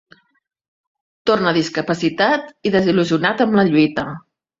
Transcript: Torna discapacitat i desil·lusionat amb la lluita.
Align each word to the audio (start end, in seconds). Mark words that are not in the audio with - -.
Torna 1.29 1.53
discapacitat 1.57 2.49
i 2.69 2.73
desil·lusionat 2.77 3.45
amb 3.47 3.59
la 3.61 3.67
lluita. 3.69 4.07